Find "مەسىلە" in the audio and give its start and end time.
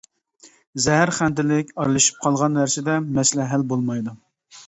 3.19-3.45